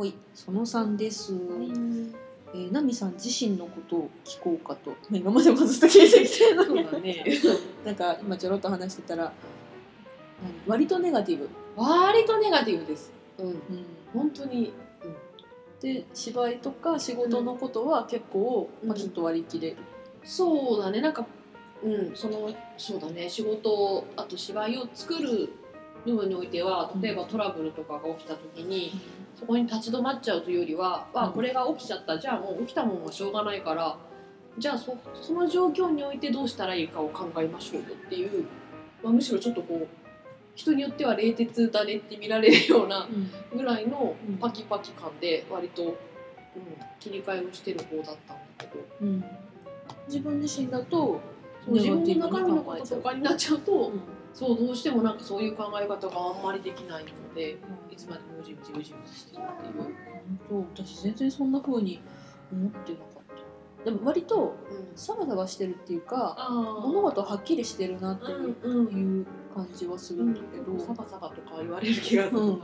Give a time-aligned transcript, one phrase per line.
[0.00, 1.34] ほいその3です、
[2.54, 4.92] えー、ナミさん自身のことを聞こうかと。
[5.10, 7.22] ね 今までもずっと聞いてきてるのだね。
[7.84, 9.30] なんか今ちょろっと話してたら
[10.42, 10.54] 何？
[10.66, 13.12] 割とネガティブ、割とネガティブです。
[13.40, 13.46] うん。
[13.48, 13.60] うん、
[14.14, 14.72] 本当に。
[15.82, 18.88] で芝居とか仕事のことは結構うん。
[18.88, 19.76] パキッと割り切れる、
[20.24, 21.02] そうだね。
[21.02, 21.26] なんか
[21.84, 22.12] うん。
[22.14, 23.28] そのそうだね。
[23.28, 25.52] 仕事あと芝居を作る
[26.04, 29.00] 部分においては例えばトラブルとかが起きた時に
[29.38, 31.22] そこに立ち止まっちゃうというよりは、うん。
[31.22, 32.18] あこれが起きちゃった。
[32.18, 33.96] じゃあもう起きたもんはしょうがないから
[34.58, 38.44] じゃあそその状況においてどうしたらいいかを考えましょうよっていう、
[39.02, 39.88] まあ、むしろちょっとこう
[40.54, 43.08] 人によっては冷徹だねって見られるような
[43.52, 43.58] うん。
[43.58, 44.36] ぐらいのうん。
[44.36, 45.94] パキパキ感で割と、うん、
[46.98, 48.84] 切り替えをしてる方だったんだけど。
[49.00, 49.24] うん。
[50.06, 51.20] 自分自身だと
[51.68, 54.00] 自分の中身のこととかになっちゃうと、うん
[54.32, 57.58] そうどうしてもなんかそういう考え方があんまりできないので
[57.90, 59.82] いつまでもうじうじうじうじしてるっていう、
[60.48, 62.00] 本当私全然そんな風に
[62.52, 63.06] 思ってなかっ
[63.78, 66.50] たでも割とうん、サバサバしてるっていうかあ
[66.82, 72.62] 物事はっきりしてるなってういう,、感じはするうんんだけど、サバサバとか言われる気がする、うん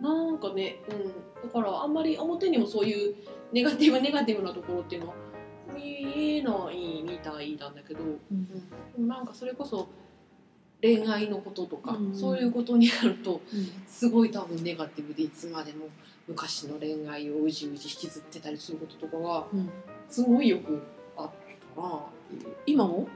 [0.00, 3.14] なんかね、うん、だからあんまり表にもそういう
[3.52, 5.14] ネガティブネガティブなところっていうのは
[5.72, 8.00] 見えないみたいなんだけど、
[8.98, 9.08] うん。
[9.08, 9.88] なんかそれこそ
[10.84, 12.14] 恋愛のこととか、うん。
[12.14, 13.72] そういうことになるとうん。
[13.88, 15.86] すごい多分ネガティブでいつまでも
[16.28, 19.70] 昔の恋愛をうじうじ引きずってたりすることとかがうん。
[20.10, 20.82] すごいよく
[21.16, 21.30] あっ
[21.74, 22.54] たなっていう。
[22.66, 23.08] 今も？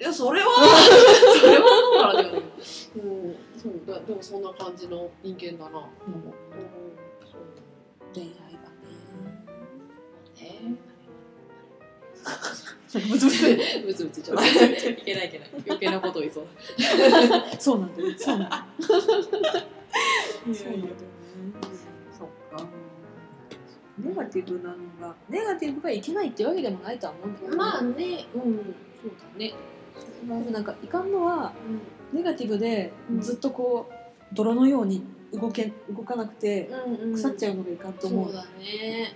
[0.00, 0.46] いやそれは
[1.38, 2.22] それはどうかな。
[2.22, 2.40] でも、う
[3.28, 6.14] ん、そうだでもそんな感じの人間だな、うん、
[7.30, 7.44] そう。
[8.14, 8.41] 恋愛
[12.92, 13.56] ブツブツ
[13.86, 14.48] ブツブツちょっとい
[14.96, 16.46] けないいけない余計なこと言いそう
[17.58, 17.96] そうなん。
[17.96, 18.50] だよそうなんだよそうなん。
[18.50, 18.62] だよ
[20.54, 20.88] ね
[22.18, 22.28] そっ
[22.58, 22.66] か
[23.98, 28.26] ネガティブなのがネガティブがいけないってわけでもないとは思うんだけど、まあね。
[28.34, 28.42] うん。
[29.02, 29.54] そうだね、
[30.50, 31.52] なんかいかんのは
[32.12, 33.20] うネガティブでうん。
[33.20, 33.94] ずっとこう
[34.34, 35.02] 泥のように
[35.32, 36.68] 動け動かなくて
[37.14, 39.14] 腐っちゃうのがいかんと思う、そうだね、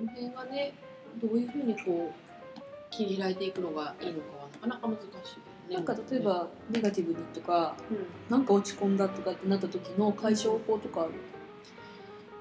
[0.00, 0.74] うん、その辺がね
[1.20, 2.60] どういうふうにこう
[2.90, 5.10] 切り開いていくのがいいのかはなかなか難しいよ
[5.68, 5.76] ね。
[5.76, 8.06] なんか例え、ばネガティブにとかうん。
[8.30, 11.12] なんか落ち込んだとかってなった時の解消法とかある？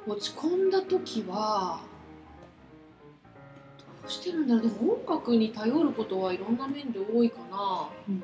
[0.07, 1.81] 落ち込んだ時は
[3.79, 4.63] どうしてるんだろう。
[4.63, 7.89] でも音楽に頼ることはいろんな面で多いかな。
[8.07, 8.23] うん。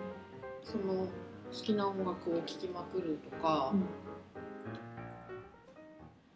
[0.63, 1.07] その
[1.51, 3.73] 好きな音楽を聴きまくるとか、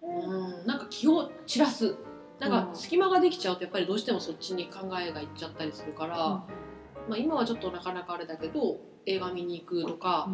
[0.02, 1.96] うん、なんか気を散らす
[2.40, 2.76] なんかうん。
[2.76, 6.46] 隙間ができちゃうとやっぱりどうしてもそっちに考えがいっちゃったりするから、ま
[7.12, 10.30] あ、今はちょっとなかなかあれだけど映画見に行くとか、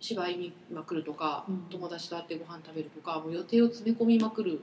[0.00, 1.66] 芝居見まくるとか、うん。
[1.70, 4.60] 友達と会ってご飯食べるとかもう予定を詰め込みまくる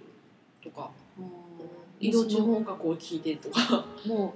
[0.64, 1.26] とか、うん。
[2.00, 3.86] 移動中も音楽を聴いてとか。
[4.06, 4.34] も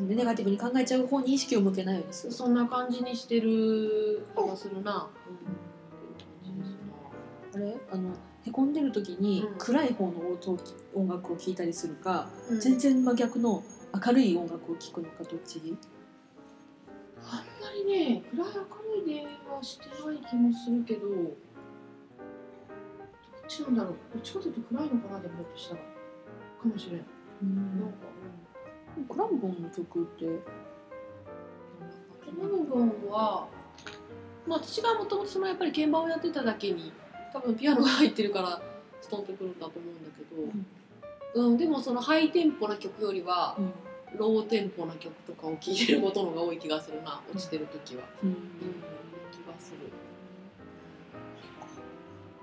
[0.00, 2.32] うネガティブに考えちゃう方に意識を向けないようにする。
[2.32, 5.08] そんな感じにしてる気がするな。
[7.54, 7.76] あれ？
[7.92, 8.10] あの
[8.46, 9.58] へこんでる時にうん。
[9.58, 12.60] 暗い方の音をき音楽を聴いたりするか、うん。
[12.60, 13.62] 全然真逆の
[14.06, 15.60] 明るい音楽を聴くのかどっち？
[17.22, 18.52] あんまりね暗い明
[19.06, 21.16] るい電話してない気もするけどどっ
[23.48, 23.94] ちなんだろう？
[24.12, 25.86] どっちかというと暗いのかなでもひょっとしたらか
[26.68, 26.98] もしれん。
[27.00, 30.26] なんか、クラムボンの曲って？
[30.26, 30.44] うん、こ
[32.42, 33.48] の部分は、
[34.46, 36.92] まあ、私がもともとそのやっぱり鍵盤をやってただけに
[37.34, 38.62] 多分ピアノが入ってるから
[39.02, 41.58] ストンとくるんだと思うんだけど、うん。
[41.58, 43.72] でもそのハイテンポな曲よりはうん。
[44.16, 48.04] ローテンポな曲とかを聴いてることの方が多い気がするな落ちてる時は。
[48.22, 48.28] うん。
[48.28, 48.36] うん、
[49.32, 49.90] 気がする。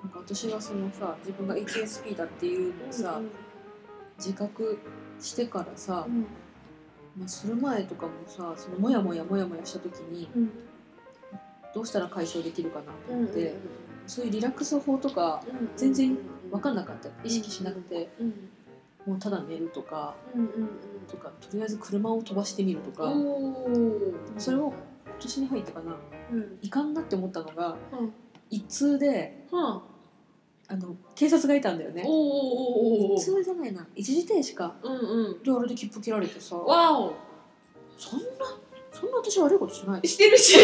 [0.03, 3.31] なんか私はそのさ自分が HSP だっていうのをさ、うん
[4.18, 4.78] 自覚
[5.19, 6.28] してからさ、うん。
[7.18, 10.52] まあ、する前とかもさそのモヤモヤモヤモヤした時にうん。
[11.73, 13.56] どうしたら解消できるかなとうん思って、
[14.07, 16.17] そういうリラックス法とかうん全然
[16.50, 17.09] 分かんなかった。
[17.23, 18.49] 意識しなくて、うん
[19.05, 20.14] もうただ寝るとか
[21.09, 23.11] とかとりあえず車を飛ばしてみるとか、
[24.37, 24.73] それを今
[25.20, 25.96] 年に入ってかな。
[26.31, 26.59] うん。
[26.61, 28.14] いかんなって思ったのがうん。
[28.52, 29.81] 一通では
[30.67, 32.03] あの警察がいたんだよね。
[32.03, 33.87] 一通じゃないな。
[33.96, 34.75] 一時停止か。
[34.84, 35.43] うんうん。
[35.43, 36.55] であれで切符切られてさ。
[36.58, 37.14] わお。
[37.97, 38.25] そんな
[39.01, 40.07] そんな私悪いことしない。
[40.07, 40.53] してるし。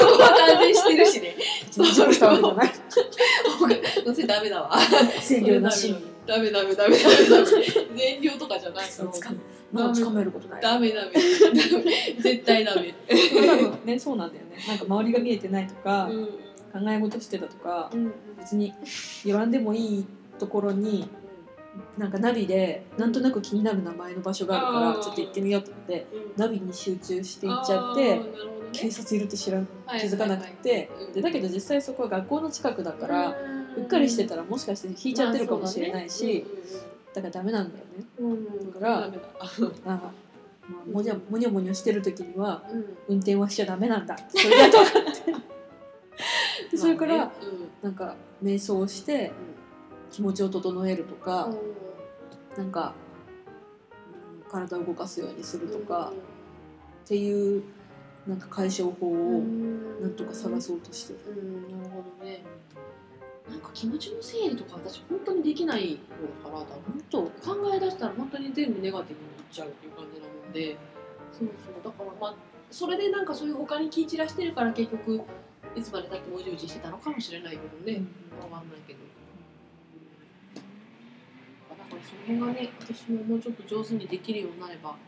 [0.00, 1.36] そこは完全にしてるしね。
[1.78, 2.72] 大丈夫したわけじゃない
[4.14, 4.78] それダメだわ
[5.20, 5.70] 制御な
[6.26, 7.08] ダメダメダメダメダ
[7.40, 7.46] メ。
[7.96, 8.86] 全量とかじゃない。
[8.86, 9.10] そう。
[9.12, 9.36] つかめ
[9.70, 10.60] まだめることない。
[10.60, 11.12] ダメダメ。
[12.20, 12.94] 絶対ダメ。
[13.08, 14.56] 多分ねそうなんだよね。
[14.66, 16.26] なんか周りが見えてないとか、うん。
[16.72, 17.90] 考え事してたとか
[18.38, 18.72] 別に
[19.24, 20.06] 寄らんでもいい
[20.38, 21.08] ところに
[21.96, 26.32] なんかナビでなんとなく気になる名前の場所があるからちょっと行ってみようと思ってうん。
[26.36, 28.22] ナビに集中して行っちゃってね。
[28.72, 29.62] 警察いるって知ら
[30.00, 30.90] 気づかなくて。
[31.14, 36.44] でだけど実際そこは学校の近くだからうっかりしてたらもしかして引いちゃってるかもしれないし
[37.14, 38.04] だからダメなんだよね。
[38.18, 38.72] うん。
[38.72, 39.04] だから
[39.38, 39.50] あ
[39.84, 40.12] まあ
[40.90, 42.84] もにゃもにゃもにゃしてる時にはうん。
[43.08, 44.16] 運転はしちゃダメなんだ。
[44.28, 45.32] それだと分かって。
[46.70, 47.32] でそれから
[47.82, 49.32] なんか瞑想をして
[50.12, 51.20] 気持ちを整えるとうん。
[51.20, 51.50] か
[52.56, 56.12] なんか、うん体を動かすようにするとか
[57.04, 57.62] っていう
[58.26, 59.42] なんか解消法を
[60.00, 61.20] なんとか探そうとしてる。
[61.30, 61.62] うん。
[61.62, 62.42] なるほどね。
[63.50, 65.98] なんか気持ちの整理とか私本当にできない
[66.44, 70.76] 方だから多分本当考え出したら本当に全部ネガティブにいっちゃうっていう感じなもんで。
[71.32, 71.82] そうそう。
[71.82, 72.34] だからまあ
[72.70, 75.22] それでなんかそういう他に気散らしてるから結局
[75.74, 78.04] いつまでたってもうじうじしてたのかもしれないけどね、
[78.38, 78.98] わかんないけど、
[82.02, 84.98] その辺がね私ももうちょっと上手にできるようになればも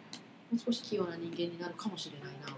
[0.55, 2.55] う少し器用な人間になるかもしれないなと。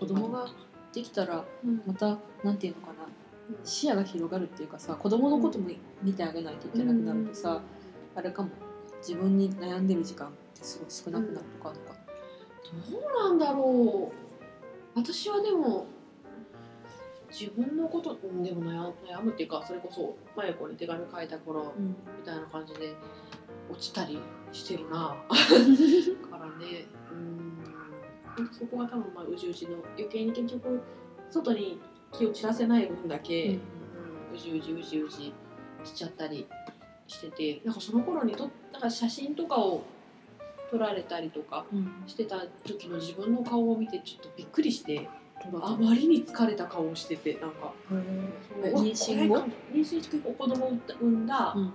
[0.00, 0.46] 子供が
[0.94, 1.82] できたらうん。
[1.86, 3.06] またなんていうのかな
[3.64, 5.68] 視野が広がるっていうかさ子供のことも
[6.02, 7.60] 見てあげないといけなくなるとさ、
[8.14, 8.50] あれかも。
[9.06, 11.94] 自分に悩んでる時間ってすごい少なくなるとかあるのか
[12.90, 14.98] どうなんだろう。
[14.98, 15.86] 私はでも
[17.38, 21.94] 自分のことうんでも悩悩むっていうかそれこそ真由子に手紙書いた頃な、み
[22.24, 22.94] たいな感じで
[23.68, 24.20] 落ちたり
[24.52, 25.16] してるな。
[26.30, 28.48] からねうん。
[28.52, 30.80] そこが多分まあうじうじの余計に結局
[31.28, 31.80] 外に
[32.12, 33.60] 気を散らせない分だけ、うん
[34.32, 35.32] うじうじうじうじ
[35.84, 36.46] しちゃったり
[37.06, 39.82] しててなんかその頃にとなんか写真とかを
[40.70, 42.04] 撮られたりとかうん。
[42.06, 45.08] してた時の自分の顔を見てちょっとびっくりして
[45.52, 47.72] あまりに疲れた顔をしててなんか。
[48.62, 49.36] え妊娠後？
[49.72, 51.72] 妊娠して子供を産んだ、うん。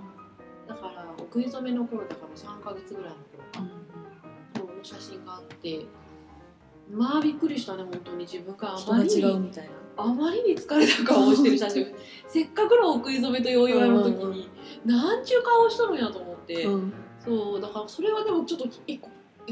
[0.68, 5.86] だからお食い初めの頃だから3ヶ月ぐらいの頃かうんの写真があって
[6.92, 8.18] まあびっくりしたね本当に。
[8.20, 9.72] 自分があまりに違うみたいな。
[9.98, 11.86] あまりに疲れた顔をしてる写真。
[12.28, 14.50] せっかくのお食い初めとお祝いの時に
[14.86, 16.94] なんちゅう顔をしとるんやと思って、うん。
[17.20, 19.00] そうだからそれはでもちょっとい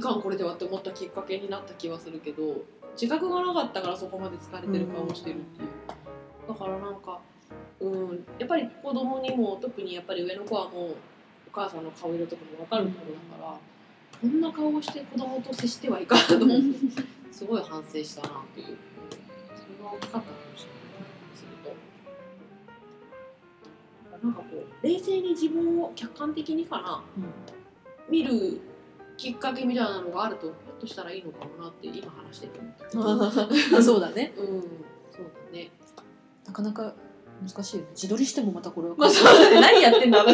[0.02, 2.64] かんこれではって思ったきっかけになった気はするけど
[3.00, 5.70] 自覚がなかったからそこまで疲れてる顔をしてるっていう、
[6.48, 7.20] だからなんか
[7.80, 10.96] うんやっぱり子供にも特にやっぱり上の子はもう
[11.48, 13.60] お母さんの顔色とかも分かるところだから、
[14.20, 16.64] こんな顔をして子供と接してはいかんと思って
[17.32, 18.78] すごい反省したなっていう、うん
[19.56, 21.50] それが大きかったかもしれないする
[24.22, 24.26] と。
[24.26, 27.04] なんかこう冷静に自分を客観的にかな
[28.10, 28.60] 見る
[29.18, 32.60] きっかけみたいなのがあるとひょっとしたらいいのかもなって今話してて
[32.94, 33.32] 思
[33.82, 34.34] そうだね。
[34.38, 34.62] うん
[35.12, 35.72] そうだね。
[36.46, 36.94] なかなか
[37.42, 39.62] 難しい自撮りしてもまたこれはまあそうだね。
[39.62, 40.24] 何やってんだ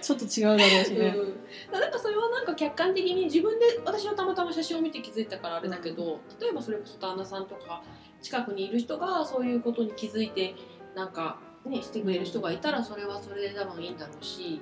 [0.00, 1.80] ちょっと違うだろうしね、うん。
[1.80, 7.82] なんかそれはなんか客観的に自分で私はたまたま写真を見て気づいたからあれだけど、例えばそれこそ旦那さんとか
[8.22, 10.54] 近くにいる人がそういうことに気づいて
[10.94, 14.60] なんかねしてくれる人がいたらそれはそれで多分いいんだろうし、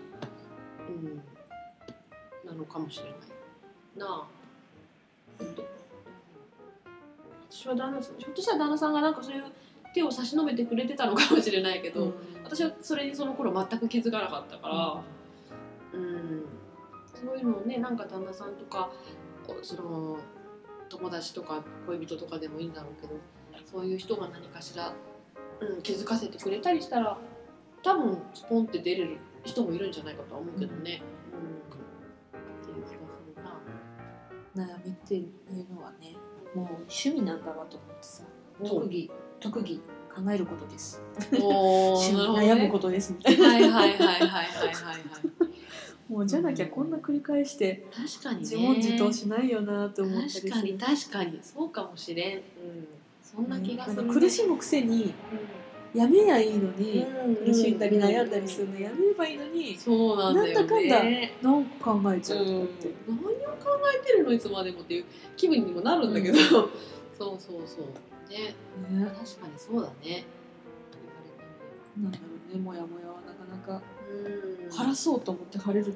[0.89, 1.23] うん、
[2.45, 3.34] なのかもしれない
[3.97, 4.27] なあ。
[5.41, 5.57] うん
[7.51, 8.43] 私は旦那さんひょっと。
[8.43, 9.45] したら旦那さんがなんかそういう
[9.95, 12.13] 手を差し伸べてくれてたのかもしれないけど、
[12.43, 16.45] 私はそれにその頃全く気づかなかったから、うん、
[17.15, 18.91] そういうのをねなんか旦那さんとか
[19.63, 20.19] その
[20.89, 23.15] 友達とか恋人とかでもいいんだろうけど
[23.65, 24.93] そういう人が何かしら、
[25.61, 27.17] うん、気づかせてくれたりしたら
[27.85, 31.03] 多分スポンって出れる人もいるんじゃないかとは思うけどね。
[31.71, 31.84] うん
[35.05, 36.17] っていうのはね
[36.55, 38.23] もう趣味なんだわと思ってさ
[38.65, 39.83] 特技特技
[40.15, 41.03] 考えることです。
[41.43, 43.49] お 趣味悩むことですみたいな。
[43.49, 44.49] はいはいはいはいはいはい。
[44.69, 44.73] はい。
[46.09, 48.41] もうじゃなきゃこんな繰り返して確かにね。
[48.43, 50.51] 自問自答しないよなと思ったりする。
[50.53, 51.41] 確かに確かに。
[51.43, 52.37] そうかもしれん。
[52.37, 52.43] うん。
[53.21, 55.13] そんな気がする、なんか苦しむくせに
[55.95, 57.07] やめやいいのに、
[57.47, 60.55] 苦しんだり悩んだりするのやめればいいのに、そうなんだよね。
[60.55, 61.05] なんだかんだ
[61.43, 62.59] なんか考えちゃうとうん。
[62.59, 63.69] かって、何を考
[64.03, 65.05] えてるのいつまでもっていう
[65.37, 66.37] 気分にもなるんだけど、
[67.17, 67.87] そうそうそう。
[68.29, 68.55] ね。
[68.91, 70.25] ね、確かにそうだね。
[71.97, 73.81] なんだろうねもやもやはなかなか。
[74.11, 74.71] うん。
[74.71, 75.95] 晴らそうと思って晴れる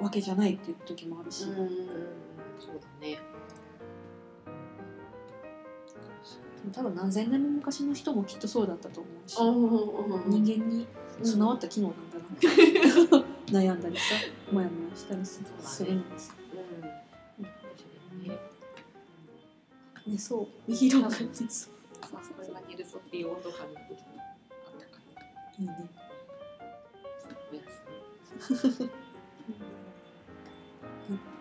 [0.00, 1.54] わけじゃないっていう時もあるし、うん。
[2.58, 3.18] そうだね
[6.70, 9.50] 多分何千年も昔の人もきっとそうだったと思うし、う
[10.28, 10.86] ん人間に
[11.22, 12.24] 備わった機能なんだな、
[13.60, 14.02] 悩んだりさ
[14.52, 15.40] もやもやしたりす
[15.84, 15.92] る。
[15.94, 16.34] んです。
[17.38, 17.42] う
[20.10, 20.12] ん。
[20.12, 20.70] ねそう。
[20.70, 21.68] いい色がねそうさ
[22.02, 24.22] あこれが寝るとっていう温度感の時にあ
[24.70, 24.98] ったか
[25.58, 25.74] いいいね。
[27.50, 27.62] おや
[28.48, 28.82] す
[31.08, 31.18] み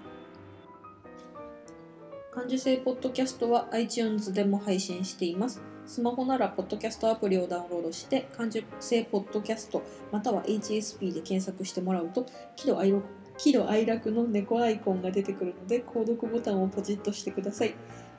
[2.47, 5.61] 感受性ポッドキャストは iTunes でも配信しています。
[5.85, 12.25] スマホならポッドキャストアプリをダウンロードして感受性ポッドキャストまたは HSP で検索してもらうと
[12.55, 13.03] 喜怒哀楽
[13.37, 17.75] 喜怒哀楽の猫アイコンが出てくるので購読ボタンをポチッとしてください。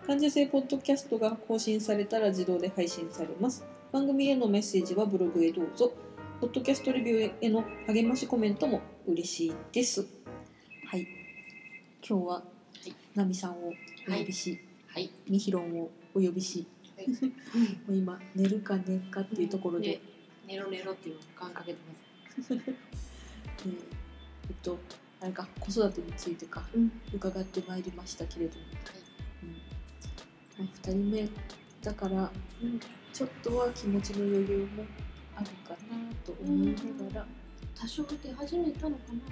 [0.07, 3.65] 感受性ポッドキャストが更新されたら自動で配信されます。
[3.93, 5.91] 番組へのメッセージはブログへどうぞ。
[6.43, 10.07] ポッドキャストレビューへの励ましコメントも嬉しいです。
[10.87, 11.07] はい。
[12.07, 12.43] 今日は、
[13.15, 13.73] ナミさんを
[14.09, 15.11] お呼びし、はい。
[15.29, 16.67] ミヒロンをお呼びし、
[17.87, 20.01] もう今寝るか寝んかっていうところで、ね
[20.47, 21.79] 寝ろ寝ろっていうのを願掛けて
[22.39, 22.57] ます。
[22.57, 22.63] で
[24.49, 24.79] えっと
[25.21, 26.93] あれか子育てについてかうん。
[27.13, 28.65] 伺ってまいりましたけれども、
[29.43, 29.51] うん。
[30.65, 31.29] まあ、2人目
[31.83, 32.81] だからうん。
[33.13, 34.85] ちょっとは気持ちの余裕も
[35.35, 37.29] あるかなと思いながら、
[37.75, 39.23] 多少出始めたのかなっ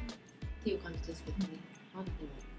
[0.65, 1.47] ていう感じですけどね。
[1.95, 2.56] まだでも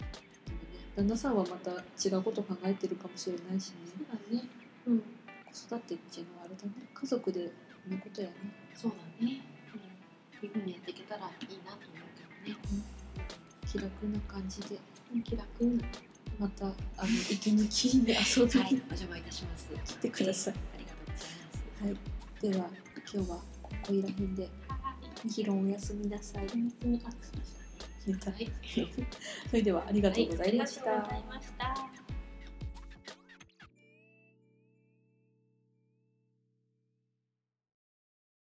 [0.98, 3.75] 旦那さんはまた違うこと考えてるかもしれないしね。
[3.86, 4.50] そうだね。
[4.88, 5.00] うん。
[5.00, 6.72] 子育てっていうのはあれだね。
[6.92, 7.51] 家族で
[7.88, 8.34] のことやね。
[8.74, 9.42] そうだね。
[10.42, 10.48] うん。
[10.48, 12.10] いうふうにやっていけたらいいなと思う
[12.44, 12.84] けどね。
[13.72, 14.80] 気楽な感じで。
[15.13, 15.84] うん気楽に。
[16.39, 16.74] またあの
[17.30, 19.70] 息抜きで遊びはいにお邪魔いたします。
[19.86, 22.46] 来てください、ありがとうございます。
[22.46, 22.70] はい、では
[23.13, 24.50] 今日はここいら辺で。
[25.25, 26.44] 議論おやすみなさい。
[26.44, 27.10] おやすみあ
[28.13, 28.53] はい。
[29.49, 30.91] それではありがとうございました。
[30.91, 31.25] はい